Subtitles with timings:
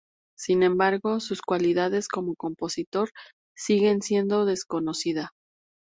[0.35, 3.11] Sin embargo, sus cualidades como compositor
[3.55, 5.29] siguen siendo desconocida.